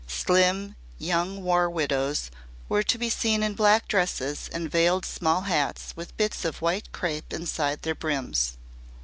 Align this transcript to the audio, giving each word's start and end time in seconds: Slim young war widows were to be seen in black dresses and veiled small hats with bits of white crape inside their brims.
Slim 0.07 0.75
young 0.97 1.43
war 1.43 1.69
widows 1.69 2.31
were 2.67 2.81
to 2.81 2.97
be 2.97 3.07
seen 3.07 3.43
in 3.43 3.53
black 3.53 3.87
dresses 3.87 4.49
and 4.51 4.67
veiled 4.67 5.05
small 5.05 5.41
hats 5.41 5.93
with 5.95 6.17
bits 6.17 6.43
of 6.43 6.59
white 6.59 6.91
crape 6.91 7.31
inside 7.31 7.83
their 7.83 7.93
brims. 7.93 8.57